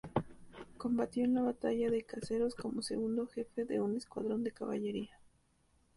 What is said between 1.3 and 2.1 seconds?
la batalla de